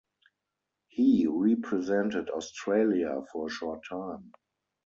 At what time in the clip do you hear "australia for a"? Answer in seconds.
2.31-3.49